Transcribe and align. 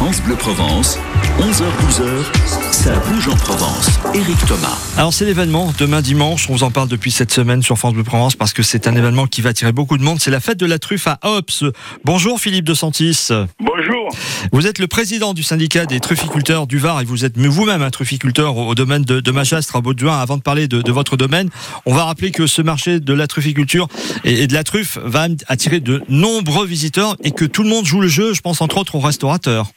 France 0.00 0.22
Bleu 0.22 0.34
Provence, 0.34 0.98
11h-12h, 1.40 2.79
ça 2.80 2.98
bouge 3.00 3.28
en 3.28 3.36
Provence. 3.36 4.00
Éric 4.14 4.38
Thomas. 4.46 4.78
Alors 4.96 5.12
c'est 5.12 5.26
l'événement 5.26 5.70
demain 5.78 6.00
dimanche, 6.00 6.48
on 6.48 6.54
vous 6.54 6.62
en 6.62 6.70
parle 6.70 6.88
depuis 6.88 7.10
cette 7.10 7.30
semaine 7.30 7.62
sur 7.62 7.76
France 7.76 7.92
Bleu 7.92 8.04
Provence 8.04 8.36
parce 8.36 8.54
que 8.54 8.62
c'est 8.62 8.88
un 8.88 8.96
événement 8.96 9.26
qui 9.26 9.42
va 9.42 9.50
attirer 9.50 9.72
beaucoup 9.72 9.98
de 9.98 10.02
monde, 10.02 10.18
c'est 10.18 10.30
la 10.30 10.40
fête 10.40 10.58
de 10.58 10.64
la 10.64 10.78
truffe 10.78 11.06
à 11.06 11.18
Ops. 11.22 11.64
Bonjour 12.06 12.40
Philippe 12.40 12.64
de 12.64 12.72
Santis. 12.72 13.28
Bonjour. 13.60 14.08
Vous 14.52 14.66
êtes 14.66 14.78
le 14.78 14.86
président 14.86 15.34
du 15.34 15.42
syndicat 15.42 15.84
des 15.84 16.00
trufficulteurs 16.00 16.66
du 16.66 16.78
Var 16.78 17.02
et 17.02 17.04
vous 17.04 17.26
êtes 17.26 17.36
vous-même 17.36 17.82
un 17.82 17.90
trufficulteur 17.90 18.56
au 18.56 18.74
domaine 18.74 19.02
de, 19.02 19.20
de 19.20 19.30
Magastre 19.30 19.76
à 19.76 19.82
Bauduin. 19.82 20.18
Avant 20.18 20.38
de 20.38 20.42
parler 20.42 20.66
de, 20.66 20.80
de, 20.80 20.92
votre 20.92 21.18
domaine, 21.18 21.50
on 21.84 21.94
va 21.94 22.04
rappeler 22.04 22.30
que 22.30 22.46
ce 22.46 22.62
marché 22.62 22.98
de 22.98 23.12
la 23.12 23.26
trufficulture 23.26 23.88
et, 24.24 24.44
et 24.44 24.46
de 24.46 24.54
la 24.54 24.64
truffe 24.64 24.96
va 25.04 25.26
attirer 25.48 25.80
de 25.80 26.02
nombreux 26.08 26.64
visiteurs 26.64 27.16
et 27.24 27.32
que 27.32 27.44
tout 27.44 27.62
le 27.62 27.68
monde 27.68 27.84
joue 27.84 28.00
le 28.00 28.08
jeu, 28.08 28.32
je 28.32 28.40
pense 28.40 28.62
entre 28.62 28.78
autres 28.78 28.94
aux 28.94 29.00
restaurateurs. 29.00 29.70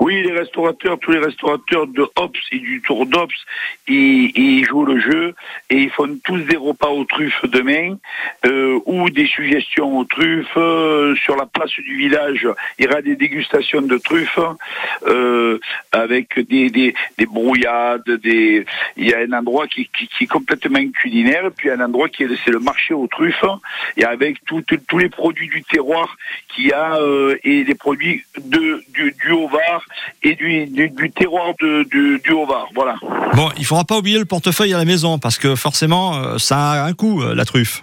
Oui, 0.00 0.22
les 0.22 0.32
restaurateurs, 0.32 0.98
tous 0.98 1.12
les 1.12 1.18
restaurateurs 1.18 1.86
de 1.86 2.06
Hops 2.16 2.38
et 2.52 2.58
du 2.58 2.82
Tour 2.82 3.06
d'Ops, 3.06 3.34
ils, 3.88 4.64
jouent 4.66 4.84
le 4.84 5.00
jeu 5.00 5.34
et 5.70 5.82
ils 5.82 5.90
font 5.90 6.18
tous 6.24 6.38
des 6.38 6.56
repas 6.56 6.88
aux 6.88 7.04
truffes 7.04 7.44
demain 7.44 7.96
euh, 8.44 8.78
ou 8.84 9.08
des 9.10 9.26
suggestions 9.26 9.98
aux 9.98 10.04
truffes. 10.04 10.46
Euh, 10.56 11.14
sur 11.16 11.36
la 11.36 11.46
place 11.46 11.70
du 11.70 11.96
village, 11.96 12.46
il 12.78 12.84
y 12.84 12.88
aura 12.88 13.00
des 13.00 13.16
dégustations 13.16 13.82
de 13.82 13.96
truffes 13.98 14.38
euh, 15.06 15.58
avec 15.92 16.38
des, 16.38 16.68
des, 16.70 16.94
des, 17.16 17.26
brouillades. 17.26 18.10
Des... 18.22 18.66
Il 18.96 19.08
y 19.08 19.14
a 19.14 19.20
un 19.20 19.32
endroit 19.32 19.66
qui, 19.66 19.88
est 20.20 20.26
complètement 20.26 20.86
culinaire, 20.90 21.50
puis 21.56 21.70
un 21.70 21.80
endroit 21.80 22.08
qui 22.08 22.24
est 22.24 22.28
c'est 22.44 22.50
le 22.50 22.58
marché 22.58 22.92
aux 22.92 23.06
truffes 23.06 23.44
et 23.96 24.04
avec 24.04 24.44
tous 24.44 24.98
les 24.98 25.08
produits 25.08 25.48
du 25.48 25.62
terroir 25.62 26.16
qu'il 26.48 26.66
y 26.66 26.72
a 26.72 26.98
et 27.44 27.64
les 27.64 27.74
produits 27.74 28.24
du, 28.38 28.74
du 28.92 29.14
Haut-Var 29.46 29.80
et 30.22 30.34
du, 30.34 30.66
du, 30.66 30.88
du 30.90 31.10
terroir 31.10 31.54
de, 31.60 31.84
du, 31.84 32.20
du 32.24 32.32
Haut-Var. 32.32 32.68
Voilà. 32.74 32.96
Bon, 33.34 33.48
il 33.58 33.64
faudra 33.64 33.84
pas 33.84 33.98
oublier 33.98 34.18
le 34.18 34.24
portefeuille 34.24 34.74
à 34.74 34.78
la 34.78 34.84
maison 34.84 35.18
parce 35.18 35.38
que 35.38 35.54
forcément, 35.54 36.16
euh, 36.16 36.38
ça 36.38 36.58
a 36.72 36.84
un 36.86 36.92
coût, 36.92 37.22
la 37.34 37.44
truffe. 37.44 37.82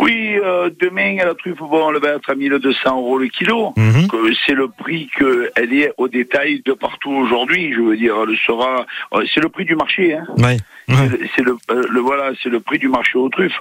Oui, 0.00 0.36
euh, 0.36 0.70
demain, 0.80 1.16
la 1.16 1.34
truffe, 1.34 1.58
bon, 1.58 1.90
elle 1.92 2.00
va 2.00 2.10
être 2.10 2.30
à 2.30 2.34
1200 2.34 2.96
euros 2.96 3.18
le 3.18 3.26
kilo. 3.28 3.72
-hmm. 3.76 4.34
C'est 4.46 4.54
le 4.54 4.68
prix 4.68 5.08
qu'elle 5.16 5.72
est 5.72 5.92
au 5.96 6.06
détail 6.08 6.62
de 6.64 6.72
partout 6.72 7.10
aujourd'hui. 7.10 7.72
Je 7.74 7.80
veux 7.80 7.96
dire, 7.96 8.14
elle 8.22 8.36
sera. 8.46 8.86
C'est 9.34 9.40
le 9.40 9.48
prix 9.48 9.64
du 9.64 9.74
marché. 9.74 10.14
Hein. 10.14 10.24
Ouais. 10.38 10.58
Ouais. 10.88 11.30
C'est 11.36 11.42
le, 11.42 11.56
le, 11.90 12.00
voilà, 12.00 12.32
c'est 12.42 12.48
le 12.48 12.60
prix 12.60 12.78
du 12.78 12.88
marché 12.88 13.18
aux 13.18 13.28
truffes. 13.28 13.58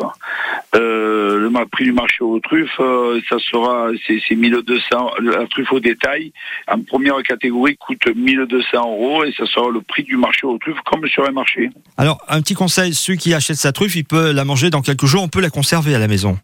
Euh, 0.75 1.39
le 1.39 1.66
prix 1.66 1.86
du 1.86 1.92
marché 1.92 2.23
aux 2.23 2.39
truffes, 2.39 2.80
euh, 2.80 3.19
ça 3.30 3.38
sera, 3.39 3.89
c'est 4.06 4.36
1200. 4.36 5.11
La 5.22 5.45
truffe 5.47 5.72
au 5.72 5.80
détail, 5.80 6.31
en 6.67 6.81
première 6.81 7.22
catégorie, 7.23 7.78
coûte 7.78 8.08
1200 8.16 8.78
euros 8.78 9.23
et 9.23 9.31
ça 9.34 9.45
sera 9.45 9.69
le 9.69 9.81
prix 9.81 10.03
du 10.03 10.17
marché 10.17 10.45
aux 10.45 10.58
truffes 10.58 10.80
comme 10.86 11.08
sur 11.08 11.28
un 11.28 11.31
marché. 11.31 11.69
Alors, 11.97 12.19
un 12.28 12.42
petit 12.42 12.53
conseil, 12.53 12.94
celui 12.94 13.17
qui 13.17 13.34
achète 13.34 13.58
sa 13.58 13.72
truffe, 13.72 13.95
il 13.95 14.06
peut 14.06 14.31
la 14.31 14.45
manger 14.45 14.69
dans 14.69 14.81
quelques 14.81 15.06
jours. 15.06 15.23
On 15.23 15.30
peut 15.30 15.41
la 15.41 15.50
conserver 15.50 15.95
à 15.95 16.00
la 16.00 16.08
maison. 16.08 16.38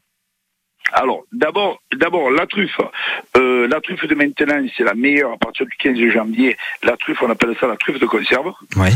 Alors, 0.93 1.23
d'abord, 1.31 1.81
d'abord 1.95 2.29
la 2.29 2.45
truffe. 2.45 2.77
Euh, 3.35 3.67
la 3.67 3.81
truffe 3.81 4.05
de 4.05 4.15
maintenant, 4.15 4.63
c'est 4.77 4.83
la 4.83 4.93
meilleure 4.93 5.33
à 5.33 5.37
partir 5.37 5.65
du 5.65 5.75
15 5.77 5.97
janvier. 6.13 6.55
La 6.83 6.95
truffe, 6.97 7.21
on 7.23 7.29
appelle 7.29 7.55
ça 7.59 7.67
la 7.67 7.77
truffe 7.77 7.99
de 7.99 8.05
conserve. 8.05 8.53
Ouais. 8.75 8.91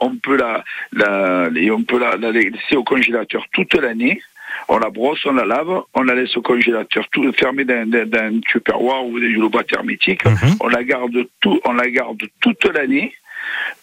On 0.00 0.16
peut 0.16 0.36
la, 0.36 0.64
la, 0.92 1.48
on 1.72 1.82
peut 1.82 1.98
la, 1.98 2.16
la 2.16 2.30
laisser 2.32 2.76
au 2.76 2.84
congélateur 2.84 3.44
toute 3.52 3.74
l'année. 3.74 4.22
On 4.68 4.78
la 4.78 4.90
brosse, 4.90 5.24
on 5.26 5.32
la 5.32 5.44
lave, 5.44 5.82
on 5.94 6.02
la 6.02 6.14
laisse 6.14 6.36
au 6.36 6.42
congélateur, 6.42 7.04
tout 7.12 7.30
fermé 7.32 7.64
d'un 7.64 8.40
tupperware 8.48 9.04
ou 9.06 9.20
des 9.20 9.34
boîtes 9.36 9.72
hermétiques. 9.72 10.24
Mm 10.24 10.34
-hmm. 10.34 10.56
On 10.60 10.68
la 10.68 10.82
garde 10.82 11.18
tout, 11.40 11.60
on 11.64 11.72
la 11.72 11.88
garde 11.90 12.22
toute 12.40 12.64
l'année. 12.76 13.12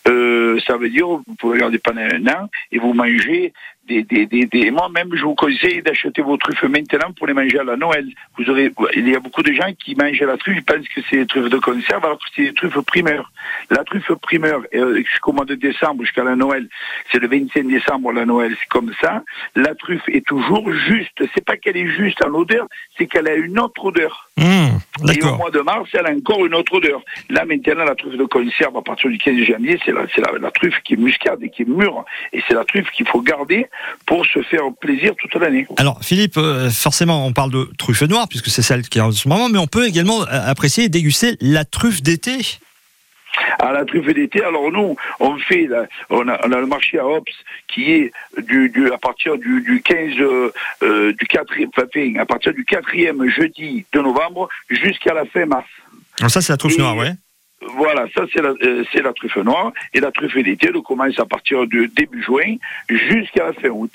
Euh, 0.08 0.60
ça 0.68 0.76
veut 0.78 0.90
dire 0.90 1.08
vous 1.08 1.36
pouvez 1.40 1.60
garder 1.60 1.80
pendant 1.80 2.02
un 2.02 2.28
an 2.28 2.50
et 2.72 2.78
vous 2.80 2.94
mangez 2.94 3.54
des, 3.88 4.04
des, 4.04 4.26
des, 4.26 4.46
des... 4.46 4.72
moi 4.72 4.90
même 4.90 5.10
je 5.14 5.24
vous 5.24 5.36
conseille 5.36 5.82
d'acheter 5.82 6.22
vos 6.22 6.38
truffes 6.38 6.64
maintenant 6.64 7.12
pour 7.18 7.28
les 7.28 7.34
manger 7.34 7.60
à 7.60 7.64
la 7.64 7.76
Noël. 7.76 8.08
Vous 8.38 8.50
aurez, 8.50 8.72
il 8.96 9.10
y 9.10 9.16
a 9.16 9.20
beaucoup 9.20 9.44
de 9.44 9.54
gens 9.54 9.72
qui 9.78 9.96
mangent 9.96 10.22
la 10.22 10.38
truffe, 10.38 10.58
ils 10.58 10.64
pensent 10.64 10.88
que 10.88 11.02
c'est 11.10 11.18
des 11.18 11.26
truffes 11.26 11.50
de 11.50 11.58
conserve 11.58 12.06
alors 12.06 12.18
que 12.18 12.26
c'est 12.36 12.44
des 12.44 12.54
truffes 12.54 12.80
primeurs. 12.82 13.32
La 13.70 13.84
truffe 13.84 14.12
primeur 14.22 14.62
euh, 14.74 14.98
jusqu'au 15.04 15.34
mois 15.34 15.46
de 15.46 15.56
décembre 15.56 16.04
jusqu'à 16.04 16.24
la 16.24 16.36
Noël, 16.36 16.68
c'est 17.12 17.20
le 17.20 17.28
25 17.28 17.68
décembre 17.68 18.12
la 18.14 18.26
Noël, 18.26 18.56
c'est 18.60 18.70
comme 18.70 18.92
ça. 19.02 19.24
La 19.56 19.76
truffe 19.76 20.08
est 20.08 20.26
toujours 20.26 20.72
juste. 20.72 21.24
C'est 21.34 21.44
pas 21.44 21.58
qu'elle 21.58 21.78
est 21.78 21.88
juste 21.88 22.24
en 22.26 22.34
odeur, 22.34 22.68
c'est 22.98 23.08
qu'elle 23.08 23.28
a 23.28 23.36
une 23.36 23.60
autre 23.60 23.86
odeur. 23.86 24.30
Mmh, 24.38 25.12
et 25.14 25.24
au 25.24 25.36
mois 25.36 25.52
de 25.52 25.60
mars, 25.60 25.90
elle 25.94 26.08
a 26.08 26.12
encore 26.12 26.46
une 26.46 26.56
autre 26.56 26.74
odeur. 26.74 27.02
Là 27.30 27.46
maintenant, 27.46 27.84
la 27.84 27.96
truffe 27.96 28.18
de 28.18 28.26
conserve 28.26 28.78
à 28.78 28.82
partir 28.82 29.10
du 29.10 29.18
15 29.18 29.36
janvier, 29.44 29.80
c'est 29.86 29.92
la, 29.92 30.06
la, 30.18 30.40
la 30.40 30.52
truffe 30.52 30.80
qui 30.84 30.94
est 30.94 30.98
muscade 30.98 31.44
et 31.44 31.50
qui 31.50 31.64
est 31.64 31.70
mûre, 31.70 32.06
et 32.32 32.42
c'est 32.48 32.54
la 32.54 32.66
truffe 32.66 32.90
qu'il 32.92 33.08
faut 33.08 33.22
garder 33.22 33.68
pour 34.06 34.26
se 34.26 34.42
faire 34.44 34.64
plaisir 34.80 35.14
toute 35.18 35.36
l'année. 35.36 35.68
Alors 35.78 36.00
Philippe, 36.04 36.38
euh, 36.38 36.70
forcément 36.70 37.26
on 37.26 37.34
parle 37.34 37.52
de 37.52 37.70
truffe 37.78 38.04
noire 38.04 38.28
puisque 38.28 38.50
c'est 38.50 38.62
celle 38.62 38.84
qui 38.88 38.98
est 38.98 39.02
en 39.02 39.12
ce 39.12 39.28
moment, 39.28 39.50
mais 39.50 39.60
on 39.60 39.68
peut 39.68 39.88
également 39.88 40.22
apprécier 40.24 40.86
et 40.86 40.90
déguster 40.90 41.38
la 41.42 41.66
truffe 41.66 42.02
d'été. 42.02 42.40
À 43.60 43.72
la 43.72 43.84
truffe 43.84 44.14
d'été, 44.14 44.44
alors 44.44 44.72
nous, 44.72 44.96
on 45.20 45.38
fait, 45.38 45.66
la, 45.68 45.86
on, 46.10 46.28
a, 46.28 46.40
on, 46.46 46.52
a, 46.52 46.60
le 46.60 46.68
marché 46.68 47.00
à 47.00 47.08
Ops 47.08 47.32
qui 47.68 47.92
est 47.92 48.12
du, 48.44 48.70
du 48.70 48.92
à 48.92 48.98
partir 48.98 49.38
du, 49.38 49.62
du 49.62 49.82
15, 49.82 50.12
euh, 50.84 51.14
du 51.14 51.26
4, 51.26 51.54
enfin, 51.76 52.20
à 52.20 52.26
partir 52.26 52.54
du 52.54 52.64
4e 52.64 53.28
jeudi 53.30 53.86
de 53.92 54.00
novembre 54.00 54.50
jusqu'à 54.70 55.14
la 55.14 55.26
fin 55.26 55.46
mars. 55.46 55.68
Alors 56.20 56.30
ça, 56.30 56.42
c'est 56.42 56.54
la 56.54 56.58
truffe 56.58 56.76
et, 56.76 56.82
noire, 56.82 56.96
ouais. 56.96 57.14
Voilà, 57.76 58.06
ça 58.16 58.24
c'est 58.34 58.42
la, 58.42 58.50
euh, 58.50 58.84
la, 58.94 59.14
truffe 59.14 59.38
noire. 59.38 59.72
Et 59.94 60.00
la 60.00 60.12
truffe 60.12 60.36
d'été, 60.36 60.68
elle 60.68 60.82
commence 60.82 61.18
à 61.20 61.26
partir 61.26 61.66
de 61.68 61.86
début 61.86 62.22
juin 62.24 62.56
jusqu'à 62.90 63.46
la 63.46 63.54
fin 63.54 63.70
août. 63.70 63.92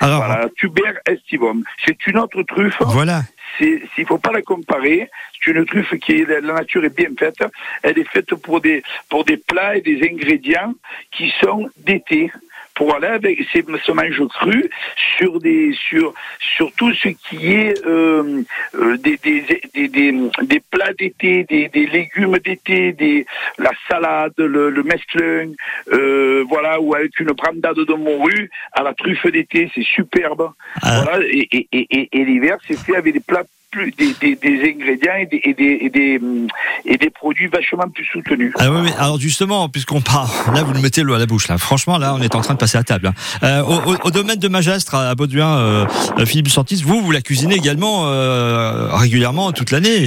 Alors, 0.00 0.18
voilà, 0.18 0.42
la 0.42 0.48
tuber 0.50 0.92
estivum. 1.06 1.64
C'est 1.84 2.06
une 2.06 2.18
autre 2.18 2.42
truffe. 2.42 2.76
Voilà. 2.80 3.22
S'il 3.58 3.80
ne 3.98 4.04
faut 4.04 4.18
pas 4.18 4.32
la 4.32 4.42
comparer, 4.42 5.08
c'est 5.42 5.52
une 5.52 5.64
truffe 5.64 5.94
qui 5.98 6.12
est, 6.12 6.28
la 6.28 6.52
nature 6.52 6.84
est 6.84 6.94
bien 6.94 7.10
faite. 7.18 7.42
Elle 7.82 7.98
est 7.98 8.08
faite 8.08 8.34
pour 8.34 8.60
des, 8.60 8.82
pour 9.08 9.24
des 9.24 9.36
plats 9.36 9.76
et 9.76 9.80
des 9.80 10.06
ingrédients 10.06 10.74
qui 11.10 11.32
sont 11.40 11.68
d'été 11.78 12.30
pour 12.76 12.94
aller 12.94 13.08
avec 13.08 13.38
ces, 13.52 13.64
ce 13.84 13.92
mange 13.92 14.22
cru 14.28 14.70
sur 15.16 15.40
des 15.40 15.74
sur 15.88 16.14
sur 16.38 16.70
tout 16.72 16.92
ce 16.92 17.08
qui 17.08 17.52
est 17.52 17.84
euh, 17.86 18.42
euh, 18.74 18.96
des, 18.98 19.16
des, 19.16 19.40
des, 19.74 19.88
des, 19.88 20.12
des 20.42 20.60
plats 20.70 20.92
d'été, 20.92 21.44
des, 21.44 21.68
des 21.68 21.86
légumes 21.86 22.38
d'été, 22.38 22.92
des 22.92 23.26
la 23.58 23.72
salade, 23.88 24.34
le, 24.36 24.70
le 24.70 24.82
mesclun, 24.82 25.50
euh, 25.92 26.44
voilà, 26.48 26.78
ou 26.80 26.94
avec 26.94 27.18
une 27.18 27.32
brandade 27.32 27.76
de 27.76 27.94
morue 27.94 28.50
à 28.72 28.82
la 28.82 28.92
truffe 28.94 29.26
d'été, 29.26 29.70
c'est 29.74 29.82
superbe. 29.82 30.50
Ah. 30.82 31.00
Voilà, 31.02 31.26
et, 31.26 31.48
et, 31.50 31.66
et, 31.72 32.08
et 32.12 32.24
l'hiver, 32.24 32.58
c'est 32.66 32.78
fait 32.78 32.96
avec 32.96 33.12
des 33.14 33.20
plats 33.20 33.44
plus, 33.76 33.92
des, 33.92 34.14
des, 34.20 34.36
des, 34.36 34.70
ingrédients 34.70 35.16
et 35.18 35.26
des, 35.26 35.40
et 35.44 35.54
des, 35.54 35.78
et 35.82 35.90
des, 35.90 36.96
des 36.96 37.10
produits 37.10 37.46
vachement 37.46 37.88
plus 37.92 38.04
soutenus. 38.06 38.52
Ah 38.58 38.70
oui, 38.70 38.90
alors 38.98 39.20
justement, 39.20 39.68
puisqu'on 39.68 40.00
parle, 40.00 40.28
là 40.54 40.62
vous 40.62 40.72
nous 40.72 40.80
mettez 40.80 41.02
l'eau 41.02 41.14
à 41.14 41.18
la 41.18 41.26
bouche, 41.26 41.48
là. 41.48 41.58
franchement, 41.58 41.98
là 41.98 42.14
on 42.14 42.22
est 42.22 42.34
en 42.34 42.40
train 42.40 42.54
de 42.54 42.58
passer 42.58 42.78
à 42.78 42.84
table. 42.84 43.08
Hein. 43.08 43.14
Euh, 43.42 43.62
au, 43.62 43.92
au, 43.92 43.96
au, 44.04 44.10
domaine 44.10 44.38
de 44.38 44.48
Magastre 44.48 44.94
à 44.94 45.14
Bauduin, 45.14 45.58
euh, 45.58 45.86
Philippe 46.24 46.48
Santis, 46.48 46.82
vous, 46.84 47.02
vous 47.02 47.12
la 47.12 47.20
cuisinez 47.20 47.56
également 47.56 48.06
euh, 48.06 48.88
régulièrement 48.92 49.52
toute 49.52 49.70
l'année? 49.70 50.06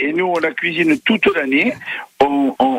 Et 0.00 0.12
nous, 0.12 0.26
on 0.26 0.38
la 0.38 0.52
cuisine 0.52 0.98
toute 1.00 1.26
l'année. 1.34 1.74
On, 2.20 2.54
on, 2.58 2.69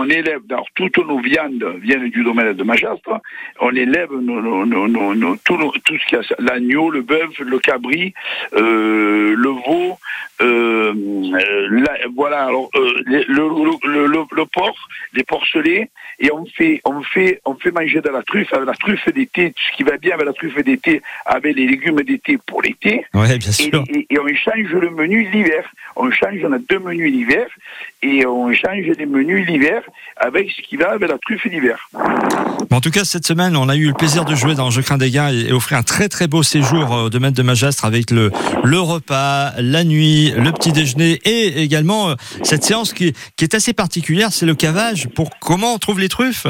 on, 0.00 0.08
élève, 0.08 0.40
alors, 0.50 0.66
toutes 0.74 0.98
nos 0.98 1.20
viandes 1.20 1.64
viennent 1.80 2.08
du 2.10 2.22
domaine 2.22 2.52
de 2.52 2.64
Magastre. 2.64 3.20
On 3.60 3.74
élève 3.74 4.10
nos, 4.12 4.40
nos, 4.40 5.14
nos, 5.14 5.36
tout, 5.44 5.56
tout, 5.84 5.98
ce 5.98 6.06
qu'il 6.06 6.18
y 6.18 6.20
a, 6.20 6.34
l'agneau, 6.38 6.90
le 6.90 7.02
bœuf, 7.02 7.38
le 7.38 7.58
cabri, 7.58 8.14
euh, 8.54 9.34
le 9.36 9.48
veau, 9.48 9.98
euh, 10.42 10.92
la, 11.70 11.92
voilà, 12.14 12.46
alors, 12.46 12.70
euh, 12.74 12.92
le, 13.04 13.24
le, 13.28 14.06
le, 14.06 14.24
le, 14.30 14.44
porc, 14.46 14.88
les 15.12 15.22
porcelets, 15.24 15.90
et 16.18 16.32
on 16.32 16.44
fait, 16.46 16.80
on 16.84 17.02
fait, 17.02 17.40
on 17.44 17.54
fait 17.54 17.70
manger 17.70 18.00
de 18.00 18.08
la 18.08 18.22
truffe, 18.22 18.52
avec 18.52 18.66
la 18.66 18.74
truffe 18.74 19.08
d'été, 19.12 19.52
ce 19.56 19.76
qui 19.76 19.82
va 19.82 19.96
bien 19.96 20.14
avec 20.14 20.26
la 20.26 20.32
truffe 20.32 20.62
d'été, 20.62 21.02
avec 21.26 21.56
les 21.56 21.66
légumes 21.66 22.02
d'été 22.02 22.38
pour 22.46 22.62
l'été. 22.62 23.04
Ouais, 23.14 23.38
bien 23.38 23.52
sûr. 23.52 23.84
Et, 23.88 23.98
et, 23.98 24.06
et, 24.14 24.18
on 24.18 24.26
change 24.34 24.72
le 24.72 24.90
menu 24.90 25.28
l'hiver. 25.30 25.70
On 25.96 26.10
change, 26.10 26.38
on 26.44 26.52
a 26.52 26.58
deux 26.58 26.78
menus 26.78 27.10
l'hiver, 27.12 27.46
et 28.02 28.26
on 28.26 28.52
change 28.52 28.86
les 28.98 29.06
menus 29.06 29.46
l'hiver 29.46 29.82
avec 30.16 30.50
ce 30.50 30.62
qui 30.62 30.76
va 30.76 30.92
avec 30.92 31.08
la 31.08 31.18
truffe 31.18 31.44
l'hiver. 31.44 31.88
Bon, 31.92 32.76
en 32.76 32.80
tout 32.80 32.90
cas, 32.90 33.04
cette 33.04 33.26
semaine, 33.26 33.56
on 33.56 33.68
a 33.68 33.76
eu 33.76 33.88
le 33.88 33.94
plaisir 33.94 34.24
de 34.24 34.34
jouer 34.34 34.54
dans 34.54 34.70
Je 34.70 34.80
crains 34.80 34.98
des 34.98 35.10
gains 35.10 35.30
et, 35.30 35.52
offrir 35.52 35.78
un 35.78 35.82
très 35.82 36.08
très 36.08 36.26
beau 36.26 36.42
séjour 36.42 36.90
au 36.90 37.10
domaine 37.10 37.32
de 37.32 37.42
Magastre 37.42 37.84
avec 37.84 38.10
le, 38.10 38.30
le 38.64 38.80
repas, 38.80 39.52
la 39.58 39.84
nuit, 39.84 40.32
le 40.36 40.52
petit 40.52 40.72
déjeuner 40.72 41.18
et 41.24 41.62
également 41.62 42.14
cette 42.42 42.64
séance 42.64 42.92
qui, 42.92 43.12
qui 43.36 43.44
est 43.44 43.54
assez 43.54 43.72
particulière, 43.72 44.32
c'est 44.32 44.46
le 44.46 44.54
cavage. 44.54 45.08
Pour 45.08 45.30
comment 45.38 45.74
on 45.74 45.78
trouve 45.78 46.00
les 46.00 46.08
truffes 46.08 46.46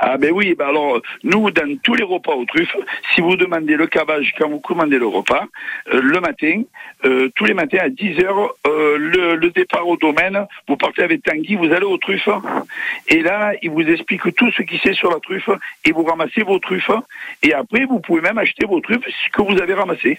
Ah 0.00 0.18
ben 0.18 0.30
oui, 0.32 0.54
ben 0.54 0.68
alors 0.68 1.00
nous 1.24 1.50
dans 1.50 1.76
tous 1.82 1.94
les 1.94 2.04
repas 2.04 2.34
aux 2.34 2.44
truffes, 2.44 2.76
si 3.14 3.20
vous 3.20 3.36
demandez 3.36 3.76
le 3.76 3.86
cavage 3.86 4.34
quand 4.38 4.48
vous 4.48 4.60
commandez 4.60 4.98
le 4.98 5.06
repas, 5.06 5.44
euh, 5.92 6.00
le 6.02 6.20
matin, 6.20 6.62
euh, 7.04 7.30
tous 7.34 7.44
les 7.44 7.54
matins 7.54 7.78
à 7.80 7.88
10 7.88 8.20
heures, 8.20 8.54
euh, 8.66 8.98
le, 8.98 9.50
départ 9.50 9.86
au 9.86 9.96
domaine, 9.96 10.46
vous 10.68 10.76
partez 10.76 11.02
avec 11.02 11.22
Tanguy, 11.22 11.54
vous 11.54 11.72
allez 11.72 11.86
aux 11.86 11.98
truffes, 11.98 12.28
et 13.08 13.22
là 13.22 13.52
il 13.62 13.70
vous 13.70 13.82
explique 13.82 14.34
tout 14.34 14.50
ce 14.50 14.62
qui 14.62 14.78
sait 14.78 14.92
sur 14.92 15.10
la 15.10 15.20
truffe, 15.20 15.50
et 15.84 15.92
vous 15.92 16.02
ramassez 16.02 16.42
vos 16.42 16.58
truffes, 16.58 16.90
et 17.42 17.54
après 17.54 17.84
vous 17.84 18.00
pouvez 18.00 18.20
même 18.20 18.38
acheter 18.38 18.66
vos 18.66 18.80
truffes 18.80 19.06
que 19.32 19.42
vous 19.42 19.60
avez 19.60 19.74
ramassées. 19.74 20.18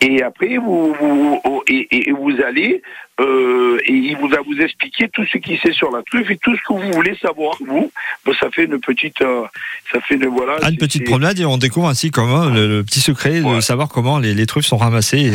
Et 0.00 0.22
après 0.22 0.56
vous, 0.56 1.62
et, 1.68 2.12
vous 2.12 2.40
allez 2.42 2.82
euh, 3.20 3.78
et 3.84 3.92
il 3.92 4.16
vous 4.16 4.32
a 4.34 4.40
vous 4.40 4.58
expliquer 4.58 5.08
tout 5.12 5.24
ce 5.30 5.36
qui 5.36 5.58
sait 5.58 5.72
sur 5.72 5.90
la 5.90 6.02
truffe 6.02 6.30
et 6.30 6.38
tout 6.38 6.56
ce 6.56 6.60
que 6.62 6.72
vous 6.72 6.92
voulez 6.92 7.14
savoir 7.20 7.54
vous. 7.60 7.92
Bon, 8.24 8.32
ça 8.40 8.50
fait 8.50 8.64
une 8.64 8.80
petite, 8.80 9.20
euh, 9.20 9.42
ça 9.92 10.00
fait 10.00 10.14
une 10.14 10.28
voilà. 10.28 10.56
Ah, 10.62 10.70
une 10.70 10.78
petite 10.78 11.04
promenade 11.04 11.38
et 11.38 11.44
on 11.44 11.58
découvre 11.58 11.88
ainsi 11.88 12.10
comment 12.10 12.46
le, 12.46 12.82
petit 12.82 13.00
secret 13.00 13.42
de 13.42 13.60
savoir 13.60 13.88
comment 13.88 14.18
les, 14.18 14.34
les, 14.34 14.46
truffes 14.46 14.66
sont 14.66 14.78
ramassées 14.78 15.32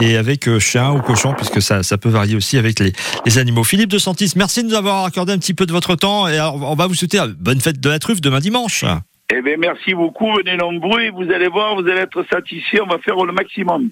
et, 0.00 0.04
et, 0.04 0.16
avec 0.16 0.46
euh, 0.48 0.60
chien 0.60 0.92
ou 0.92 1.00
cochon 1.00 1.34
puisque 1.34 1.60
ça, 1.60 1.82
ça 1.82 1.98
peut 1.98 2.08
varier 2.08 2.36
aussi 2.36 2.56
avec 2.56 2.78
les, 2.78 2.92
les, 3.26 3.38
animaux. 3.38 3.64
Philippe 3.64 3.90
de 3.90 3.98
Santis, 3.98 4.34
merci 4.36 4.62
de 4.62 4.68
nous 4.68 4.74
avoir 4.74 5.04
accordé 5.04 5.32
un 5.32 5.38
petit 5.38 5.54
peu 5.54 5.66
de 5.66 5.72
votre 5.72 5.96
temps 5.96 6.28
et 6.28 6.40
on 6.40 6.74
va 6.76 6.86
vous 6.86 6.94
souhaiter 6.94 7.20
bonne 7.38 7.60
fête 7.60 7.80
de 7.80 7.88
la 7.88 7.98
truffe 7.98 8.20
demain 8.20 8.40
dimanche. 8.40 8.84
Eh 9.30 9.42
bien, 9.42 9.56
merci 9.58 9.92
beaucoup. 9.92 10.32
Venez 10.36 10.56
nombreux 10.56 11.02
et 11.02 11.10
vous 11.10 11.30
allez 11.30 11.48
voir, 11.48 11.74
vous 11.74 11.86
allez 11.86 12.00
être 12.00 12.24
satisfaits. 12.32 12.80
On 12.82 12.88
va 12.88 12.98
faire 12.98 13.14
le 13.16 13.32
maximum. 13.32 13.90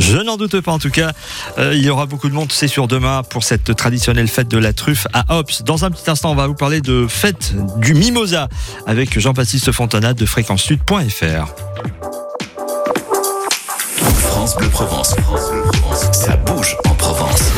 Je 0.00 0.18
n'en 0.18 0.36
doute 0.36 0.60
pas. 0.60 0.72
En 0.72 0.80
tout 0.80 0.90
cas, 0.90 1.12
euh, 1.58 1.72
il 1.72 1.84
y 1.84 1.88
aura 1.88 2.06
beaucoup 2.06 2.28
de 2.28 2.34
monde, 2.34 2.50
c'est 2.50 2.66
sûr, 2.66 2.88
demain 2.88 3.22
pour 3.22 3.44
cette 3.44 3.76
traditionnelle 3.76 4.26
fête 4.26 4.48
de 4.48 4.58
la 4.58 4.72
truffe 4.72 5.06
à 5.12 5.38
Ops. 5.38 5.62
Dans 5.62 5.84
un 5.84 5.90
petit 5.92 6.10
instant, 6.10 6.32
on 6.32 6.34
va 6.34 6.48
vous 6.48 6.56
parler 6.56 6.80
de 6.80 7.06
fête 7.08 7.54
du 7.78 7.94
Mimosa 7.94 8.48
avec 8.84 9.16
Jean-Baptiste 9.20 9.70
Fontana 9.70 10.14
de 10.14 10.26
fréquencesud.fr. 10.26 11.54
France 14.18 14.56
Bleu 14.56 14.68
Provence. 14.68 15.14
Ça 16.12 16.36
bouge 16.38 16.76
en 16.90 16.94
Provence. 16.94 17.52